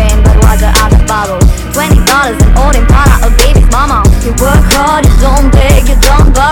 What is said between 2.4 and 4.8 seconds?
and all them para, a baby's mama. You work